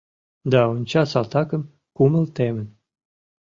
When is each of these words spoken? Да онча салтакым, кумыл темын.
Да 0.51 0.59
онча 0.71 1.03
салтакым, 1.11 1.63
кумыл 1.95 2.25
темын. 2.35 2.67